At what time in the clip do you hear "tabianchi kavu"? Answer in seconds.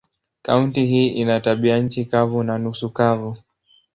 1.39-2.43